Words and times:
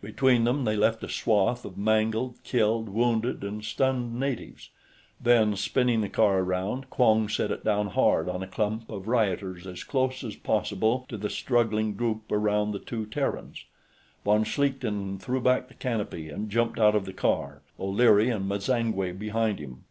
Between 0.00 0.44
them, 0.44 0.64
they 0.64 0.74
left 0.74 1.02
a 1.04 1.08
swath 1.10 1.66
of 1.66 1.76
mangled, 1.76 2.42
killed, 2.44 2.88
wounded, 2.88 3.44
and 3.44 3.62
stunned 3.62 4.18
natives. 4.18 4.70
Then, 5.20 5.54
spinning 5.54 6.00
the 6.00 6.08
car 6.08 6.38
around, 6.38 6.88
Quong 6.88 7.28
set 7.28 7.50
it 7.50 7.62
down 7.62 7.88
hard 7.88 8.26
on 8.26 8.42
a 8.42 8.46
clump 8.46 8.88
of 8.88 9.06
rioters 9.06 9.66
as 9.66 9.84
close 9.84 10.24
as 10.24 10.34
possible 10.34 11.04
to 11.10 11.18
the 11.18 11.28
struggling 11.28 11.92
group 11.92 12.22
around 12.32 12.72
the 12.72 12.78
two 12.78 13.04
Terrans. 13.04 13.66
Von 14.24 14.44
Schlichten 14.44 15.18
threw 15.18 15.42
back 15.42 15.68
the 15.68 15.74
canopy 15.74 16.30
and 16.30 16.48
jumped 16.48 16.80
out 16.80 16.94
of 16.94 17.04
the 17.04 17.12
car, 17.12 17.60
O'Leary 17.78 18.30
and 18.30 18.48
M'zangwe 18.48 19.12
behind 19.18 19.58
him. 19.58 19.84